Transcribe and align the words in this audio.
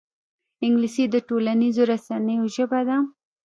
انګلیسي 0.65 1.03
د 1.09 1.15
ټولنیزو 1.27 1.83
رسنیو 1.91 2.45
ژبه 2.55 2.79
ده 2.87 2.97